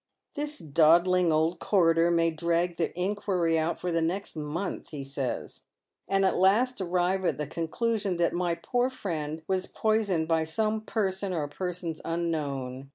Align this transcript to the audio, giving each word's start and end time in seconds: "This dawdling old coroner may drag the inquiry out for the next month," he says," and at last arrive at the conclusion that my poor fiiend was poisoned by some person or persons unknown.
"This 0.33 0.57
dawdling 0.57 1.31
old 1.31 1.59
coroner 1.59 2.09
may 2.09 2.31
drag 2.31 2.77
the 2.77 2.91
inquiry 2.99 3.59
out 3.59 3.79
for 3.79 3.91
the 3.91 4.01
next 4.01 4.35
month," 4.35 4.89
he 4.89 5.03
says," 5.03 5.61
and 6.09 6.25
at 6.25 6.37
last 6.37 6.81
arrive 6.81 7.23
at 7.23 7.37
the 7.37 7.45
conclusion 7.45 8.17
that 8.17 8.33
my 8.33 8.55
poor 8.55 8.89
fiiend 8.89 9.43
was 9.47 9.67
poisoned 9.67 10.27
by 10.27 10.43
some 10.43 10.81
person 10.81 11.33
or 11.33 11.47
persons 11.47 12.01
unknown. 12.03 12.89